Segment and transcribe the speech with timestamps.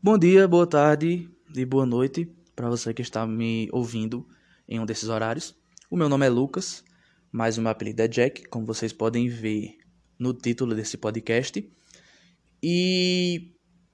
[0.00, 4.24] Bom dia, boa tarde e boa noite para você que está me ouvindo
[4.68, 5.56] em um desses horários.
[5.90, 6.84] O meu nome é Lucas,
[7.32, 9.76] mas o meu apelido é Jack, como vocês podem ver
[10.16, 11.68] no título desse podcast.
[12.62, 13.50] E,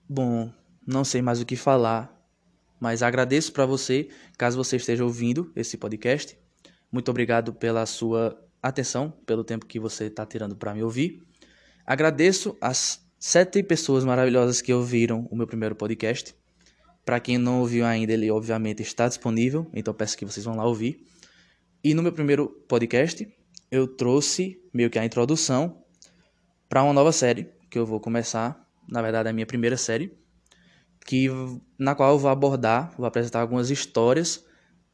[0.07, 0.53] bom,
[0.87, 2.14] não sei mais o que falar,
[2.79, 6.36] mas agradeço para você, caso você esteja ouvindo esse podcast.
[6.93, 11.23] Muito obrigado pela sua atenção, pelo tempo que você está tirando para me ouvir.
[11.86, 16.37] Agradeço as sete pessoas maravilhosas que ouviram o meu primeiro podcast.
[17.06, 20.66] Para quem não ouviu ainda, ele obviamente está disponível, então peço que vocês vão lá
[20.66, 21.06] ouvir.
[21.82, 23.27] E no meu primeiro podcast,
[23.70, 25.82] eu trouxe meio que a introdução
[26.68, 30.12] para uma nova série que eu vou começar, na verdade a minha primeira série,
[31.06, 31.29] que
[31.79, 34.45] na qual eu vou abordar, vou apresentar algumas histórias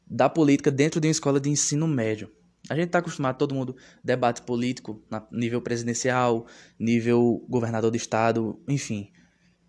[0.07, 2.31] da política dentro de uma escola de ensino médio.
[2.69, 6.45] A gente está acostumado, todo mundo debate político, na nível presidencial,
[6.79, 9.11] nível governador de estado, enfim.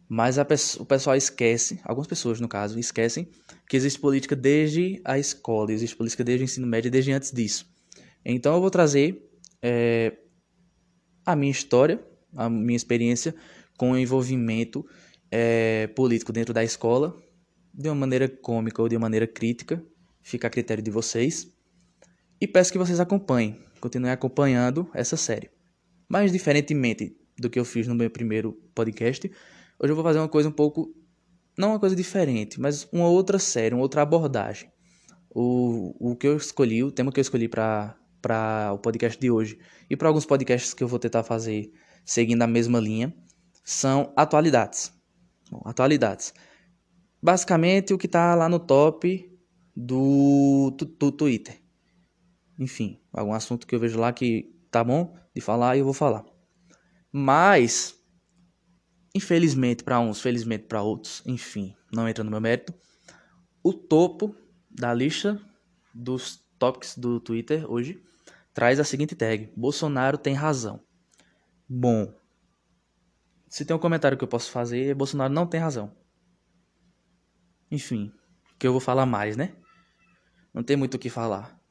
[0.09, 0.47] Mas a,
[0.79, 3.29] o pessoal esquece, algumas pessoas no caso, esquecem
[3.67, 7.67] que existe política desde a escola, existe política desde o ensino médio, desde antes disso.
[8.25, 9.27] Então eu vou trazer
[9.63, 10.13] é,
[11.25, 12.05] a minha história,
[12.37, 13.35] a minha experiência
[13.77, 14.87] com o envolvimento
[15.31, 17.17] é, político dentro da escola,
[17.73, 19.83] de uma maneira cômica ou de uma maneira crítica,
[20.21, 21.52] fica a critério de vocês.
[22.43, 25.49] E peço que vocês acompanhem, continuem acompanhando essa série.
[26.09, 29.31] Mas diferentemente do que eu fiz no meu primeiro podcast,
[29.83, 30.95] Hoje eu vou fazer uma coisa um pouco.
[31.59, 34.71] Não uma coisa diferente, mas uma outra série, uma outra abordagem.
[35.29, 37.97] O, o que eu escolhi, o tema que eu escolhi para
[38.73, 39.59] o podcast de hoje
[39.91, 41.73] e para alguns podcasts que eu vou tentar fazer
[42.05, 43.13] seguindo a mesma linha
[43.65, 44.93] são atualidades.
[45.51, 46.33] Bom, atualidades.
[47.21, 49.29] Basicamente o que está lá no top
[49.77, 51.62] do, do, do Twitter.
[52.63, 55.95] Enfim, algum assunto que eu vejo lá que tá bom de falar e eu vou
[55.95, 56.25] falar.
[57.11, 58.03] Mas
[59.15, 62.73] Infelizmente para uns, felizmente para outros, enfim, não entra no meu mérito.
[63.63, 64.35] O topo
[64.71, 65.39] da lista
[65.93, 68.03] dos topics do Twitter hoje
[68.55, 70.83] traz a seguinte tag: Bolsonaro tem razão.
[71.69, 72.15] Bom,
[73.49, 75.95] se tem um comentário que eu posso fazer, Bolsonaro não tem razão.
[77.71, 78.13] Enfim,
[78.59, 79.55] que eu vou falar mais, né?
[80.55, 81.62] Não tem muito o que falar.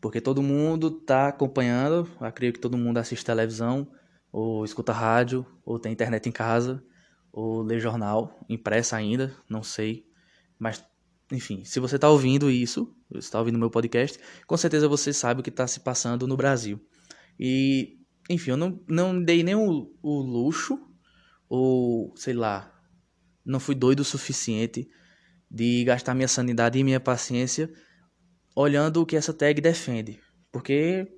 [0.00, 3.90] Porque todo mundo tá acompanhando, eu acredito que todo mundo assiste televisão,
[4.32, 6.82] ou escuta rádio, ou tem internet em casa,
[7.32, 10.06] ou lê jornal, impressa ainda, não sei.
[10.58, 10.82] Mas,
[11.30, 15.40] enfim, se você está ouvindo isso, você está ouvindo meu podcast, com certeza você sabe
[15.40, 16.80] o que está se passando no Brasil.
[17.38, 20.78] E, enfim, eu não, não dei nem o, o luxo,
[21.48, 22.72] ou sei lá,
[23.44, 24.88] não fui doido o suficiente
[25.50, 27.70] de gastar minha sanidade e minha paciência
[28.54, 30.20] olhando o que essa tag defende.
[30.52, 31.08] Porque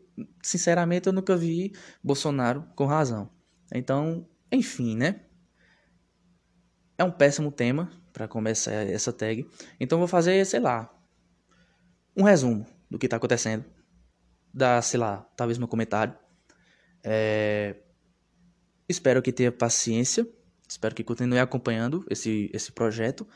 [0.42, 1.72] sinceramente, eu nunca vi
[2.02, 3.30] Bolsonaro com razão.
[3.74, 5.22] Então, enfim, né?
[6.98, 9.46] É um péssimo tema para começar essa tag.
[9.80, 10.92] Então, vou fazer, sei lá,
[12.16, 13.64] um resumo do que está acontecendo.
[14.52, 16.14] Dar, sei lá, talvez meu comentário.
[17.02, 17.76] É...
[18.88, 20.28] Espero que tenha paciência.
[20.68, 23.26] Espero que continue acompanhando esse, esse projeto.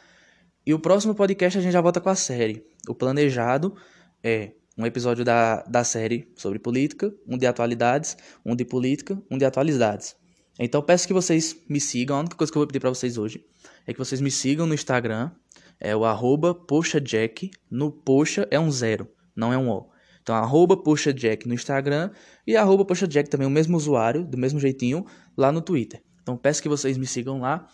[0.66, 2.66] E o próximo podcast a gente já volta com a série.
[2.88, 3.74] O planejado
[4.22, 9.38] é um episódio da, da série sobre política, um de atualidades, um de política, um
[9.38, 10.14] de atualidades.
[10.58, 12.16] Então peço que vocês me sigam.
[12.16, 13.44] A única coisa que eu vou pedir para vocês hoje
[13.86, 15.30] é que vocês me sigam no Instagram,
[15.78, 17.50] é o arroba poxajack.
[17.70, 19.90] No poxa é um zero, não é um O.
[20.22, 22.10] Então arroba poxajack no Instagram
[22.46, 26.02] e arroba poxajack também, o mesmo usuário, do mesmo jeitinho, lá no Twitter.
[26.22, 27.68] Então peço que vocês me sigam lá,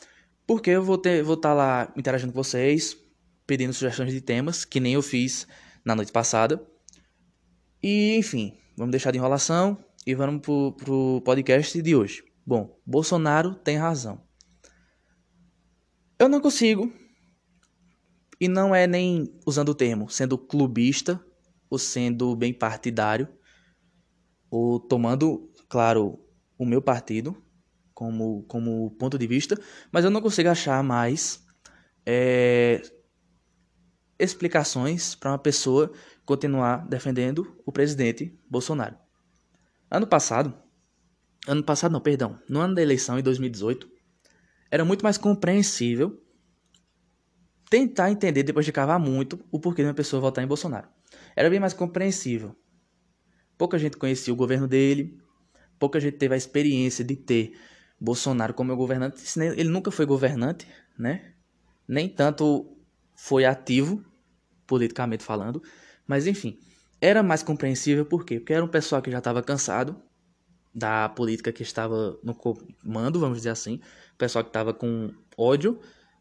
[0.46, 2.96] porque eu vou estar vou tá lá interagindo com vocês,
[3.52, 5.46] pedindo sugestões de temas, que nem eu fiz
[5.84, 6.66] na noite passada.
[7.82, 9.76] E, enfim, vamos deixar de enrolação
[10.06, 12.24] e vamos pro, pro podcast de hoje.
[12.46, 14.22] Bom, Bolsonaro tem razão.
[16.18, 16.90] Eu não consigo,
[18.40, 21.22] e não é nem usando o termo, sendo clubista
[21.68, 23.28] ou sendo bem partidário,
[24.50, 26.18] ou tomando, claro,
[26.56, 27.36] o meu partido
[27.92, 29.60] como, como ponto de vista,
[29.92, 31.44] mas eu não consigo achar mais
[32.06, 32.82] é,
[34.18, 35.92] explicações para uma pessoa
[36.24, 38.96] continuar defendendo o presidente Bolsonaro.
[39.90, 40.54] Ano passado,
[41.46, 43.90] ano passado não, perdão, no ano da eleição em 2018,
[44.70, 46.22] era muito mais compreensível
[47.68, 50.88] tentar entender depois de cavar muito o porquê de uma pessoa votar em Bolsonaro.
[51.34, 52.56] Era bem mais compreensível.
[53.56, 55.18] Pouca gente conhecia o governo dele,
[55.78, 57.58] pouca gente teve a experiência de ter
[58.00, 59.22] Bolsonaro como governante.
[59.56, 60.66] Ele nunca foi governante,
[60.98, 61.32] né?
[61.86, 62.76] Nem tanto
[63.14, 64.04] foi ativo,
[64.66, 65.62] politicamente falando,
[66.06, 66.58] mas enfim,
[67.00, 68.38] era mais compreensível por quê?
[68.38, 70.00] Porque era um pessoal que já estava cansado
[70.74, 73.80] da política que estava no comando, vamos dizer assim,
[74.22, 75.80] pessoal que estava com ódio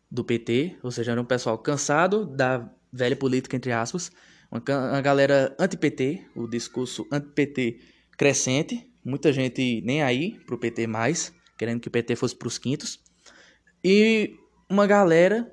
[0.10, 4.12] do PT, ou seja, era um pessoal cansado da velha política, entre aspas,
[4.52, 4.60] uma,
[4.90, 7.80] uma galera anti-PT, o discurso anti-PT
[8.18, 13.00] crescente, muita gente nem aí pro PT mais, querendo que o PT fosse pros quintos,
[13.84, 14.36] e
[14.70, 15.52] uma galera.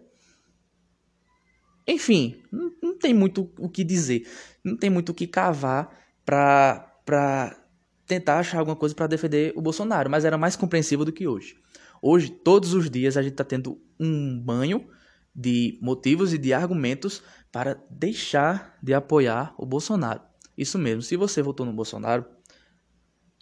[1.88, 4.29] Enfim, não, não tem muito o que dizer,
[4.62, 5.88] não tem muito o que cavar
[6.23, 7.58] pra, pra
[8.06, 11.56] tentar achar alguma coisa para defender o Bolsonaro, mas era mais compreensível do que hoje.
[12.02, 14.87] Hoje, todos os dias, a gente está tendo um banho
[15.35, 20.20] de motivos e de argumentos para deixar de apoiar o Bolsonaro.
[20.56, 22.26] Isso mesmo, se você votou no Bolsonaro,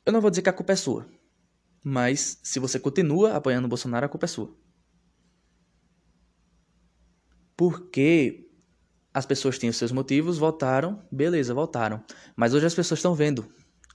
[0.04, 1.08] eu não vou dizer que a culpa é sua,
[1.82, 4.54] mas se você continua apoiando o Bolsonaro, a culpa é sua.
[7.56, 8.46] Porque
[9.12, 12.04] as pessoas tinham seus motivos, votaram, beleza, votaram.
[12.36, 13.46] Mas hoje as pessoas estão vendo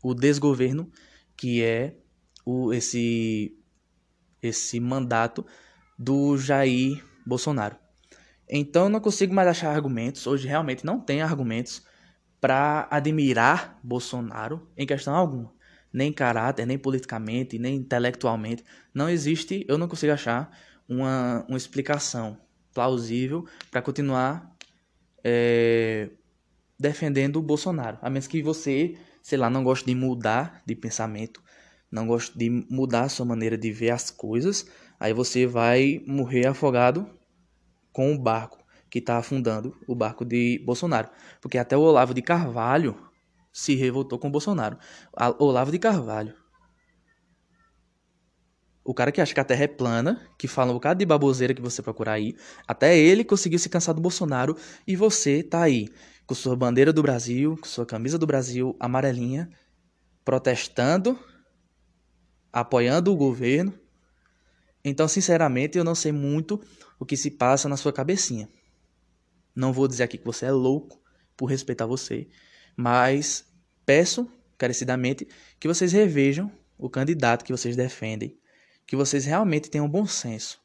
[0.01, 0.91] o desgoverno
[1.37, 1.95] que é
[2.45, 3.55] o, esse
[4.41, 5.45] esse mandato
[5.97, 7.75] do Jair Bolsonaro.
[8.49, 11.85] Então eu não consigo mais achar argumentos, hoje realmente não tem argumentos
[12.39, 15.53] para admirar Bolsonaro em questão alguma.
[15.93, 18.63] Nem caráter, nem politicamente, nem intelectualmente.
[18.93, 20.49] Não existe, eu não consigo achar
[20.89, 22.37] uma, uma explicação
[22.73, 24.55] plausível para continuar
[25.23, 26.09] é,
[26.79, 27.97] defendendo o Bolsonaro.
[28.01, 31.41] A menos que você, sei lá, não goste de mudar de pensamento,
[31.91, 34.65] não gosta de mudar a sua maneira de ver as coisas,
[34.99, 37.07] aí você vai morrer afogado
[37.91, 41.09] com o barco que está afundando o barco de Bolsonaro.
[41.39, 42.95] Porque até o Olavo de Carvalho
[43.51, 44.77] se revoltou com Bolsonaro.
[45.39, 46.40] Olavo de Carvalho.
[48.83, 51.53] O cara que acha que a Terra é plana, que fala um bocado de baboseira
[51.53, 52.35] que você procurar aí,
[52.67, 54.57] até ele conseguiu se cansar do Bolsonaro
[54.87, 55.87] e você tá aí
[56.25, 59.49] com sua bandeira do Brasil, com sua camisa do Brasil amarelinha,
[60.25, 61.17] protestando
[62.51, 63.73] apoiando o governo.
[64.83, 66.61] Então, sinceramente, eu não sei muito
[66.99, 68.49] o que se passa na sua cabecinha.
[69.55, 70.99] Não vou dizer aqui que você é louco
[71.37, 72.27] por respeitar você,
[72.75, 73.45] mas
[73.85, 75.27] peço carecidamente
[75.59, 78.37] que vocês revejam o candidato que vocês defendem,
[78.85, 80.59] que vocês realmente tenham bom senso.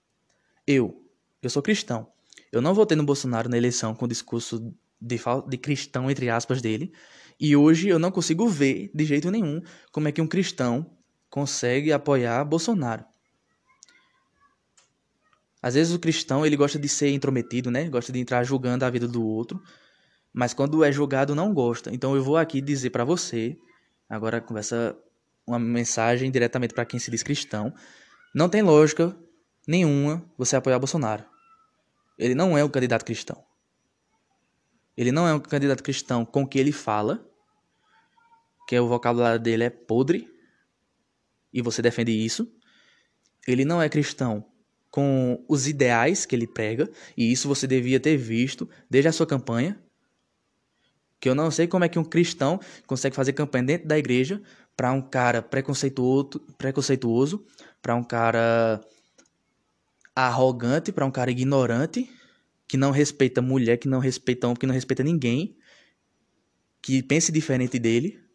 [0.66, 1.04] Eu,
[1.42, 2.08] eu sou cristão.
[2.50, 6.60] Eu não votei no Bolsonaro na eleição com o discurso de, de cristão, entre aspas,
[6.62, 6.92] dele.
[7.38, 9.60] E hoje eu não consigo ver de jeito nenhum
[9.92, 10.90] como é que um cristão
[11.28, 13.04] consegue apoiar Bolsonaro.
[15.60, 17.88] Às vezes o cristão ele gosta de ser intrometido, né?
[17.88, 19.60] Gosta de entrar julgando a vida do outro,
[20.32, 21.92] mas quando é julgado não gosta.
[21.92, 23.56] Então eu vou aqui dizer para você,
[24.08, 24.96] agora conversa
[25.46, 27.72] uma mensagem diretamente para quem se diz cristão,
[28.36, 29.16] não tem lógica
[29.66, 31.24] nenhuma você apoiar Bolsonaro.
[32.18, 33.42] Ele não é um candidato cristão.
[34.94, 37.26] Ele não é um candidato cristão com o que ele fala,
[38.68, 40.30] que é o vocabulário dele é podre,
[41.50, 42.46] e você defende isso.
[43.48, 44.44] Ele não é cristão
[44.90, 49.26] com os ideais que ele prega, e isso você devia ter visto desde a sua
[49.26, 49.82] campanha.
[51.20, 54.42] Que eu não sei como é que um cristão consegue fazer campanha dentro da igreja
[54.76, 57.46] para um cara preconceituoso,
[57.80, 58.80] para um cara
[60.14, 62.10] arrogante, para um cara ignorante,
[62.68, 65.56] que não respeita mulher, que não respeita homem, que não respeita ninguém,
[66.82, 68.26] que pense diferente dele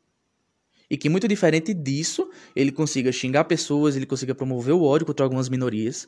[0.91, 5.25] e que muito diferente disso, ele consiga xingar pessoas, ele consiga promover o ódio contra
[5.25, 6.05] algumas minorias.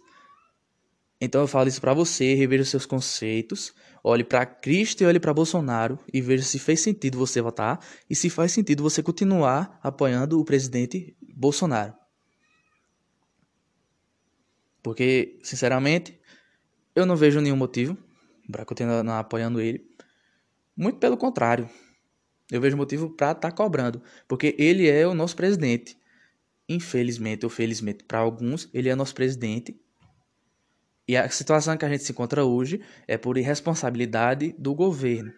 [1.20, 5.34] Então eu falo isso para você, reveja seus conceitos, olhe para Cristo e olhe para
[5.34, 7.80] Bolsonaro e veja se fez sentido você votar
[8.10, 11.94] e se faz sentido você continuar apoiando o presidente Bolsonaro.
[14.82, 16.20] Porque, sinceramente,
[16.94, 17.98] eu não vejo nenhum motivo
[18.52, 19.90] para continuar apoiando ele.
[20.76, 21.70] Muito pelo contrário,
[22.52, 25.98] eu vejo motivo para estar tá cobrando, porque ele é o nosso presidente.
[26.68, 29.80] Infelizmente ou felizmente para alguns, ele é nosso presidente.
[31.08, 35.34] E a situação que a gente se encontra hoje é por irresponsabilidade do governo.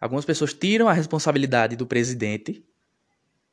[0.00, 2.64] Algumas pessoas tiram a responsabilidade do presidente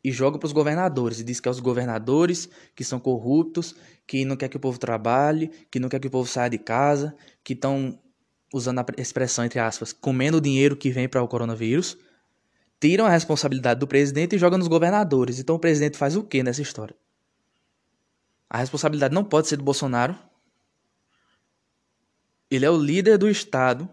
[0.03, 3.75] e jogam para os governadores e diz que é os governadores que são corruptos,
[4.05, 6.59] que não quer que o povo trabalhe, que não quer que o povo saia de
[6.59, 7.99] casa, que estão
[8.53, 11.97] usando a expressão entre aspas, comendo o dinheiro que vem para o coronavírus
[12.79, 15.39] tiram a responsabilidade do presidente e jogam nos governadores.
[15.39, 16.95] Então o presidente faz o que nessa história?
[18.49, 20.15] A responsabilidade não pode ser do Bolsonaro.
[22.49, 23.89] Ele é o líder do Estado.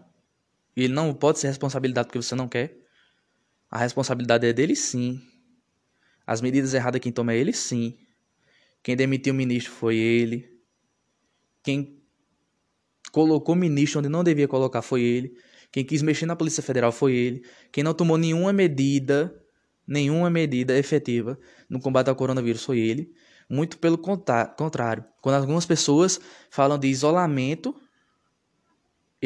[0.75, 2.77] E ele não pode ser responsabilidade porque você não quer.
[3.69, 5.21] A responsabilidade é dele sim.
[6.25, 7.97] As medidas erradas quem toma é ele sim.
[8.81, 10.49] Quem demitiu o ministro foi ele.
[11.63, 12.01] Quem
[13.11, 15.37] colocou o ministro onde não devia colocar foi ele.
[15.71, 17.45] Quem quis mexer na Polícia Federal foi ele.
[17.71, 19.33] Quem não tomou nenhuma medida,
[19.87, 23.13] nenhuma medida efetiva no combate ao coronavírus foi ele.
[23.49, 25.05] Muito pelo contrário.
[25.21, 26.19] Quando algumas pessoas
[26.49, 27.75] falam de isolamento,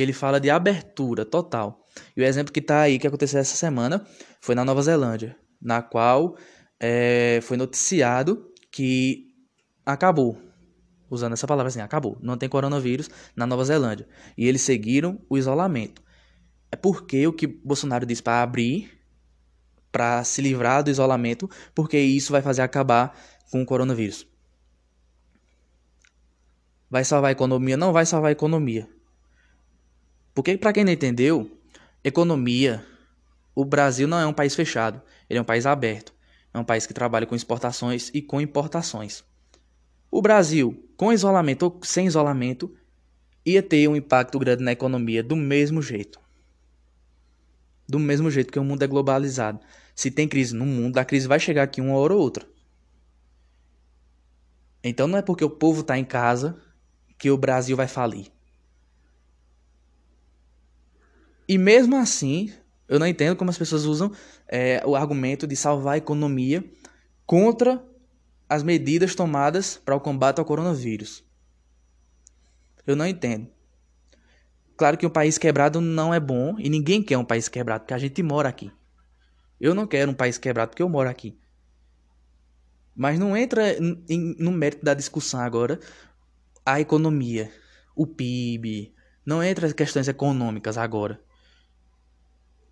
[0.01, 1.83] ele fala de abertura total.
[2.15, 4.05] E o exemplo que está aí, que aconteceu essa semana,
[4.39, 6.37] foi na Nova Zelândia, na qual
[6.79, 9.25] é, foi noticiado que
[9.83, 10.39] acabou,
[11.09, 14.07] usando essa palavra assim, acabou, não tem coronavírus na Nova Zelândia.
[14.37, 16.03] E eles seguiram o isolamento.
[16.71, 18.91] É porque o que Bolsonaro disse para abrir,
[19.91, 23.17] para se livrar do isolamento, porque isso vai fazer acabar
[23.49, 24.27] com o coronavírus.
[26.87, 27.75] Vai salvar a economia?
[27.75, 28.87] Não vai salvar a economia.
[30.37, 31.49] Porque, para quem não entendeu,
[32.03, 32.85] economia,
[33.55, 36.13] o Brasil não é um país fechado, ele é um país aberto.
[36.53, 39.23] É um país que trabalha com exportações e com importações.
[40.11, 42.71] O Brasil, com isolamento ou sem isolamento,
[43.43, 46.19] ia ter um impacto grande na economia do mesmo jeito.
[47.89, 49.59] Do mesmo jeito que o mundo é globalizado.
[49.95, 52.47] Se tem crise no mundo, a crise vai chegar aqui uma hora ou outra.
[54.83, 56.61] Então não é porque o povo está em casa
[57.17, 58.36] que o Brasil vai falir.
[61.47, 62.51] E mesmo assim,
[62.87, 64.11] eu não entendo como as pessoas usam
[64.47, 66.63] é, o argumento de salvar a economia
[67.25, 67.83] contra
[68.49, 71.23] as medidas tomadas para o combate ao coronavírus.
[72.85, 73.47] Eu não entendo.
[74.77, 77.93] Claro que um país quebrado não é bom e ninguém quer um país quebrado, porque
[77.93, 78.71] a gente mora aqui.
[79.59, 81.37] Eu não quero um país quebrado porque eu moro aqui.
[82.95, 83.75] Mas não entra
[84.39, 85.79] no mérito da discussão agora
[86.65, 87.51] a economia,
[87.95, 88.93] o PIB,
[89.25, 91.19] não entra as questões econômicas agora.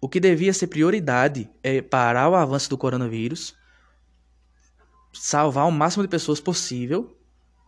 [0.06, 3.56] O que devia ser prioridade é parar o avanço do coronavírus,
[5.12, 7.18] salvar o máximo de pessoas possível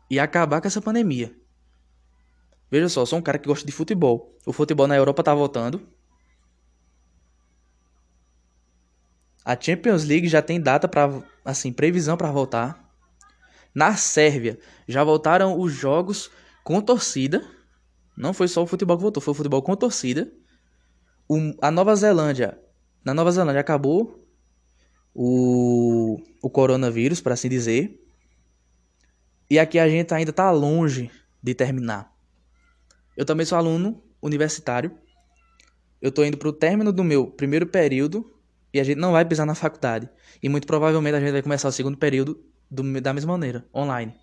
[0.08, 1.36] e acabar com essa pandemia.
[2.70, 4.38] Veja só, sou um cara que gosta de futebol.
[4.46, 5.82] O futebol na Europa tá voltando.
[9.44, 12.88] A Champions League já tem data para assim, previsão para voltar.
[13.74, 16.30] Na Sérvia, já voltaram os jogos
[16.64, 17.44] com torcida.
[18.16, 20.32] Não foi só o futebol que voltou, foi o futebol com torcida.
[21.28, 22.60] O, a Nova Zelândia,
[23.04, 24.26] na Nova Zelândia acabou
[25.14, 28.04] o, o coronavírus, para assim dizer.
[29.50, 31.10] E aqui a gente ainda está longe
[31.42, 32.14] de terminar.
[33.16, 34.92] Eu também sou aluno universitário.
[36.02, 38.32] Eu estou indo para o término do meu primeiro período
[38.74, 40.08] e a gente não vai pisar na faculdade.
[40.42, 44.14] E muito provavelmente a gente vai começar o segundo período do, da mesma maneira, online.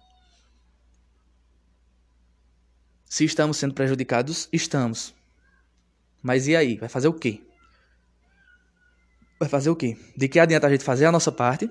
[3.04, 5.14] Se estamos sendo prejudicados, estamos.
[6.24, 6.78] Mas e aí?
[6.78, 7.42] Vai fazer o quê?
[9.38, 9.98] Vai fazer o quê?
[10.16, 11.70] De que adianta a gente fazer a nossa parte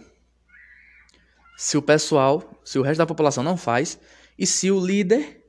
[1.57, 3.99] se o pessoal, se o resto da população não faz
[4.37, 5.43] e se o líder,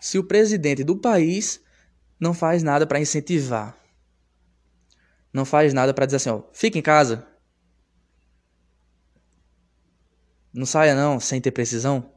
[0.00, 1.60] se o presidente do país
[2.20, 3.76] não faz nada para incentivar?
[5.32, 7.26] Não faz nada para dizer assim, ó, fica em casa,
[10.52, 12.12] Não saia não, sem ter precisão.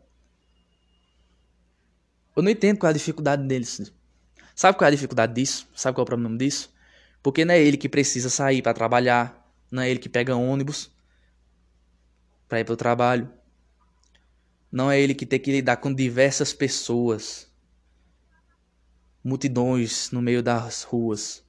[2.36, 3.94] Eu não entendo qual é a dificuldade deles.
[4.56, 5.68] Sabe qual é a dificuldade disso?
[5.76, 6.74] Sabe qual é o problema disso?
[7.22, 10.90] Porque não é ele que precisa sair para trabalhar, não é ele que pega ônibus
[12.48, 13.30] para ir para o trabalho.
[14.72, 17.52] Não é ele que tem que lidar com diversas pessoas,
[19.24, 21.44] multidões no meio das ruas,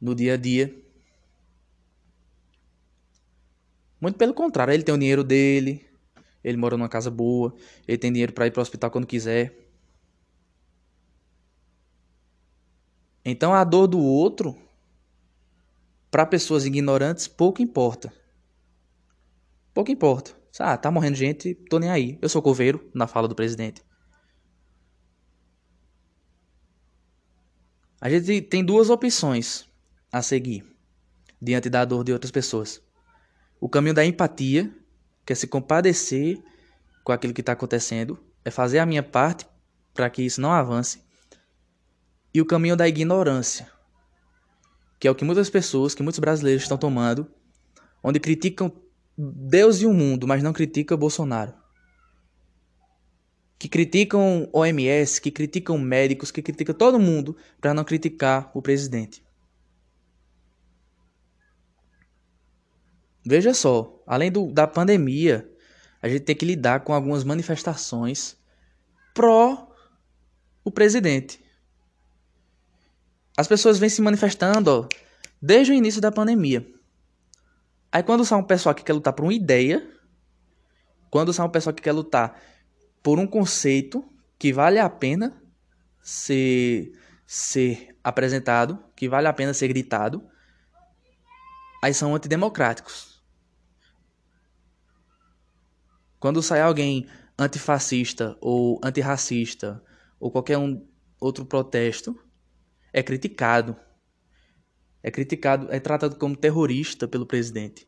[0.00, 0.74] no dia a dia.
[4.00, 5.86] Muito pelo contrário, ele tem o dinheiro dele,
[6.42, 7.54] ele mora numa casa boa,
[7.86, 9.63] ele tem dinheiro para ir para o hospital quando quiser.
[13.24, 14.56] Então a dor do outro,
[16.10, 18.12] para pessoas ignorantes, pouco importa.
[19.72, 20.32] Pouco importa.
[20.58, 22.18] Ah, tá morrendo gente, tô nem aí.
[22.22, 23.82] Eu sou coveiro, na fala do presidente.
[28.00, 29.68] A gente tem duas opções
[30.12, 30.64] a seguir
[31.40, 32.84] diante da dor de outras pessoas
[33.64, 34.70] o caminho da empatia,
[35.24, 36.38] que é se compadecer
[37.02, 39.46] com aquilo que está acontecendo, é fazer a minha parte
[39.94, 41.02] para que isso não avance.
[42.34, 43.70] E o caminho da ignorância,
[44.98, 47.30] que é o que muitas pessoas, que muitos brasileiros estão tomando,
[48.02, 48.72] onde criticam
[49.16, 51.54] Deus e o mundo, mas não criticam Bolsonaro.
[53.56, 59.24] Que criticam OMS, que criticam médicos, que criticam todo mundo para não criticar o presidente.
[63.24, 65.48] Veja só, além do, da pandemia,
[66.02, 68.36] a gente tem que lidar com algumas manifestações
[69.14, 69.72] pró
[70.64, 71.43] o presidente.
[73.36, 74.88] As pessoas vêm se manifestando ó,
[75.40, 76.66] desde o início da pandemia.
[77.90, 79.88] Aí quando sai um pessoal que quer lutar por uma ideia,
[81.10, 82.40] quando sai um pessoal que quer lutar
[83.02, 84.04] por um conceito
[84.38, 85.40] que vale a pena
[86.02, 86.92] ser,
[87.26, 90.26] ser apresentado, que vale a pena ser gritado,
[91.82, 93.22] aí são antidemocráticos.
[96.18, 97.06] Quando sai alguém
[97.38, 99.82] antifascista ou antirracista
[100.18, 100.86] ou qualquer um
[101.20, 102.18] outro protesto,
[102.94, 103.76] é criticado.
[105.02, 107.86] É criticado, é tratado como terrorista pelo presidente.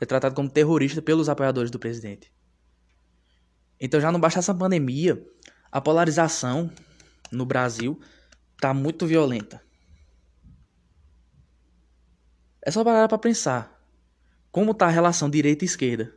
[0.00, 2.32] É tratado como terrorista pelos apoiadores do presidente.
[3.78, 5.22] Então já não basta essa pandemia,
[5.70, 6.72] a polarização
[7.30, 8.00] no Brasil
[8.58, 9.60] tá muito violenta.
[12.62, 13.84] É só parar para pensar
[14.50, 16.16] como tá a relação direita e esquerda.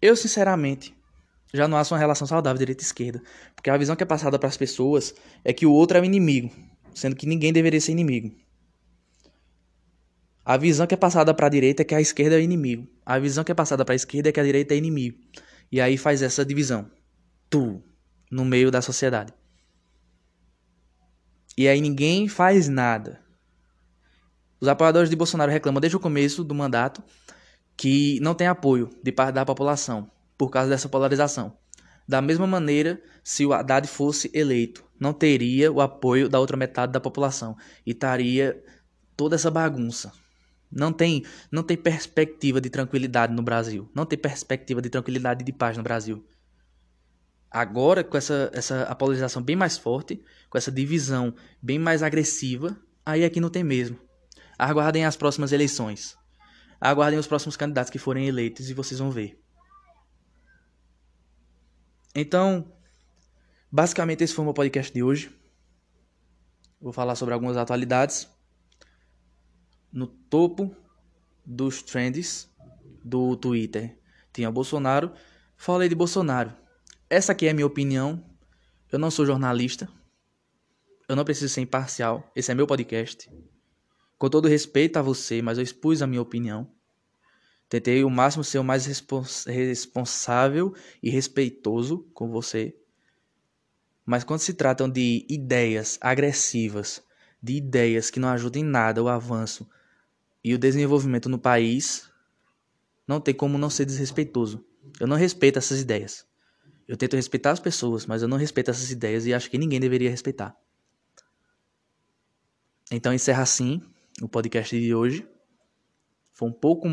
[0.00, 0.94] Eu, sinceramente,
[1.52, 3.22] já não acho uma relação saudável direita e esquerda,
[3.54, 6.04] porque a visão que é passada para as pessoas é que o outro é o
[6.04, 6.50] inimigo,
[6.94, 8.34] sendo que ninguém deveria ser inimigo.
[10.44, 12.88] A visão que é passada para a direita é que a esquerda é o inimigo.
[13.06, 15.16] A visão que é passada para a esquerda é que a direita é inimigo.
[15.70, 16.90] E aí faz essa divisão.
[17.48, 17.80] Tu,
[18.28, 19.32] no meio da sociedade.
[21.56, 23.20] E aí ninguém faz nada.
[24.60, 27.04] Os apoiadores de Bolsonaro reclamam desde o começo do mandato
[27.76, 30.10] que não tem apoio de parte da população
[30.42, 31.56] por causa dessa polarização.
[32.08, 36.92] Da mesma maneira, se o Haddad fosse eleito, não teria o apoio da outra metade
[36.92, 37.56] da população
[37.86, 38.60] e estaria
[39.16, 40.12] toda essa bagunça.
[40.68, 43.88] Não tem, não tem perspectiva de tranquilidade no Brasil.
[43.94, 46.26] Não tem perspectiva de tranquilidade e de paz no Brasil.
[47.48, 50.20] Agora, com essa, essa polarização bem mais forte,
[50.50, 51.32] com essa divisão
[51.62, 53.96] bem mais agressiva, aí aqui não tem mesmo.
[54.58, 56.16] Aguardem as próximas eleições.
[56.80, 59.40] Aguardem os próximos candidatos que forem eleitos e vocês vão ver.
[62.14, 62.72] Então,
[63.70, 65.34] basicamente esse foi o meu podcast de hoje.
[66.80, 68.28] Vou falar sobre algumas atualidades.
[69.92, 70.74] No topo
[71.44, 72.50] dos trends
[73.04, 73.98] do Twitter
[74.32, 75.12] tinha Bolsonaro.
[75.56, 76.54] Falei de Bolsonaro.
[77.08, 78.24] Essa aqui é a minha opinião.
[78.90, 79.88] Eu não sou jornalista.
[81.08, 82.30] Eu não preciso ser imparcial.
[82.34, 83.30] Esse é meu podcast.
[84.18, 86.70] Com todo respeito a você, mas eu expus a minha opinião.
[87.72, 92.76] Tentei o máximo ser o mais respons responsável e respeitoso com você.
[94.04, 97.02] Mas quando se tratam de ideias agressivas,
[97.42, 99.66] de ideias que não ajudam em nada o avanço
[100.44, 102.10] e o desenvolvimento no país,
[103.08, 104.62] não tem como não ser desrespeitoso.
[105.00, 106.26] Eu não respeito essas ideias.
[106.86, 109.80] Eu tento respeitar as pessoas, mas eu não respeito essas ideias e acho que ninguém
[109.80, 110.54] deveria respeitar.
[112.90, 113.80] Então encerra assim
[114.20, 115.26] o podcast de hoje.
[116.34, 116.86] Foi um pouco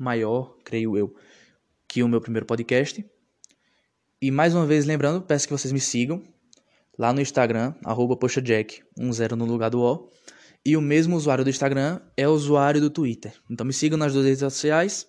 [0.00, 1.14] maior, creio eu,
[1.86, 3.04] que o meu primeiro podcast.
[4.20, 6.22] E mais uma vez lembrando, peço que vocês me sigam
[6.98, 10.10] lá no Instagram, arroba poxajack, um zero no lugar do O.
[10.64, 13.32] E o mesmo usuário do Instagram é o usuário do Twitter.
[13.50, 15.06] Então me sigam nas duas redes sociais.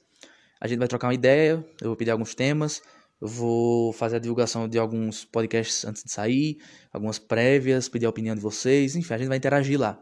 [0.60, 2.82] A gente vai trocar uma ideia, eu vou pedir alguns temas,
[3.19, 6.58] eu vou fazer a divulgação de alguns podcasts antes de sair,
[6.93, 10.01] algumas prévias, pedir a opinião de vocês, enfim, a gente vai interagir lá.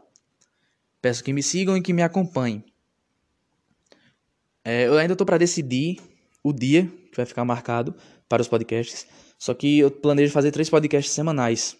[1.02, 2.64] Peço que me sigam e que me acompanhem.
[4.64, 5.98] É, eu ainda estou para decidir
[6.42, 7.94] o dia que vai ficar marcado
[8.28, 9.06] para os podcasts.
[9.38, 11.76] Só que eu planejo fazer três podcasts semanais.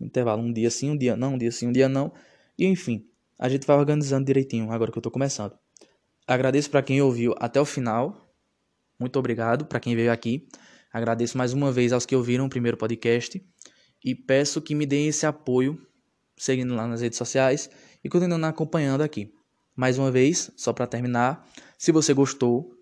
[0.00, 2.12] Intervalo, um dia sim, um dia não, um dia sim, um dia não.
[2.58, 3.06] E enfim,
[3.38, 5.56] a gente vai organizando direitinho agora que eu estou começando.
[6.26, 8.34] Agradeço para quem ouviu até o final.
[8.98, 10.46] Muito obrigado para quem veio aqui.
[10.92, 13.42] Agradeço mais uma vez aos que ouviram o primeiro podcast.
[14.04, 15.80] E peço que me deem esse apoio,
[16.36, 17.70] seguindo lá nas redes sociais
[18.02, 19.32] e continuando acompanhando aqui.
[19.74, 22.74] Mais uma vez, só para terminar, se você gostou,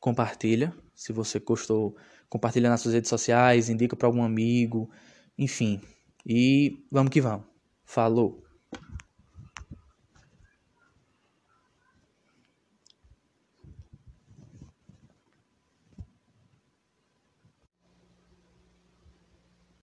[0.00, 0.74] compartilha.
[0.94, 1.96] Se você gostou,
[2.28, 4.90] compartilha nas suas redes sociais, indica para algum amigo,
[5.38, 5.80] enfim.
[6.26, 7.46] E vamos que vamos.
[7.84, 8.43] Falou.